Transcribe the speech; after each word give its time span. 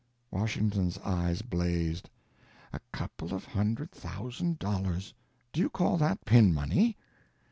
Washington's 0.31 0.97
eyes 1.05 1.43
blazed. 1.43 2.09
"A 2.73 2.79
couple 2.91 3.35
of 3.35 3.45
hundred 3.45 3.91
thousand 3.91 4.57
dollars! 4.57 5.13
do 5.53 5.61
you 5.61 5.69
call 5.69 5.95
that 5.97 6.25
pin 6.25 6.51
money?" 6.55 6.97